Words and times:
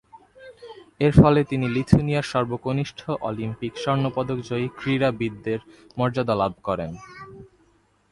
এরফলে 1.01 1.41
তিনি 1.43 1.65
লিথুয়ানিয়ার 1.67 2.29
সর্বকনিষ্ঠ 2.33 2.99
অলিম্পিক 3.21 3.73
স্বর্ণপদক 3.77 4.37
জয়ী 4.49 4.67
ক্রীড়াবিদের 4.79 5.59
মর্যাদা 5.97 6.35
লাভ 6.35 6.53
করেন। 6.63 6.91